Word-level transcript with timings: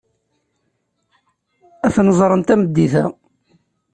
Ad 1.85 1.91
ten-ẓren 1.95 2.41
tameddit-a. 2.47 3.03